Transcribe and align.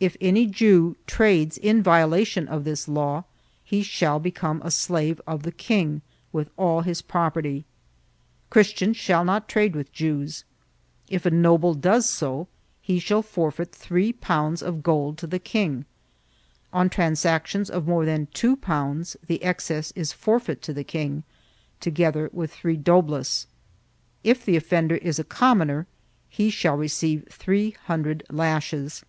If 0.00 0.18
any 0.20 0.44
Jew 0.44 0.96
trades 1.06 1.56
in 1.56 1.82
violation 1.82 2.46
of 2.46 2.64
this 2.64 2.88
law 2.88 3.24
he 3.64 3.82
shall 3.82 4.20
become 4.20 4.60
a 4.62 4.70
slave 4.70 5.18
of 5.26 5.44
the 5.44 5.50
king, 5.52 6.02
with 6.30 6.50
all 6.58 6.82
his 6.82 7.00
property. 7.00 7.64
Christians 8.50 8.98
shall 8.98 9.24
not 9.24 9.48
trade 9.48 9.74
with 9.74 9.94
Jews; 9.94 10.44
if 11.08 11.24
a 11.24 11.30
noble 11.30 11.72
does 11.72 12.04
so, 12.06 12.48
he 12.82 12.98
shall 12.98 13.22
forfeit 13.22 13.72
three 13.74 14.12
pounds 14.12 14.62
of 14.62 14.82
gold 14.82 15.16
to 15.18 15.26
the 15.26 15.38
king; 15.38 15.86
on 16.70 16.90
transactions 16.90 17.70
of 17.70 17.88
more 17.88 18.04
than 18.04 18.28
two 18.34 18.56
pounds, 18.56 19.16
the 19.26 19.42
excess 19.42 19.90
is 19.96 20.12
forfeit 20.12 20.60
to 20.60 20.74
the 20.74 20.84
king, 20.84 21.22
together 21.80 22.28
with 22.30 22.52
three 22.52 22.76
doblas; 22.76 23.46
if 24.22 24.44
the 24.44 24.54
offender 24.54 24.96
is 24.96 25.18
a 25.18 25.24
com 25.24 25.60
moner, 25.60 25.86
he 26.28 26.50
shall 26.50 26.76
receive 26.76 27.26
three 27.30 27.70
hundred 27.86 28.22
lashes. 28.30 29.02